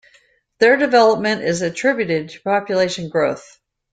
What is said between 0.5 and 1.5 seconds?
Their development